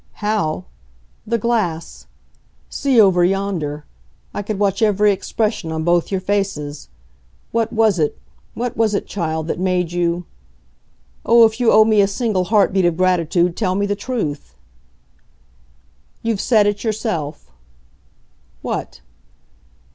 "How? 0.13 0.65
The 1.27 1.37
glass. 1.37 2.07
See 2.71 2.99
over 2.99 3.23
yonder. 3.23 3.85
I 4.33 4.41
could 4.41 4.57
watch 4.57 4.81
every 4.81 5.11
expression 5.11 5.71
on 5.71 5.83
both 5.83 6.09
your 6.09 6.19
faces. 6.19 6.89
What 7.51 7.71
was 7.71 7.99
it 7.99 8.17
what 8.55 8.75
was 8.75 8.95
it, 8.95 9.05
child, 9.05 9.45
that 9.47 9.59
made 9.59 9.91
you 9.91 10.25
oh, 11.23 11.45
if 11.45 11.59
you 11.59 11.71
owe 11.71 11.85
me 11.85 12.01
a 12.01 12.07
single 12.07 12.45
heart 12.45 12.73
beat 12.73 12.85
of 12.85 12.97
gratitude, 12.97 13.55
tell 13.55 13.75
me 13.75 13.85
the 13.85 13.95
truth!" 13.95 14.55
"You've 16.23 16.41
said 16.41 16.65
it 16.65 16.83
yourself." 16.83 17.51
"What?" 18.63 19.01